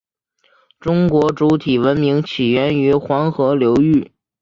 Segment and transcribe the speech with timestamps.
[0.79, 4.11] 中国主体文明起源于黄河流域。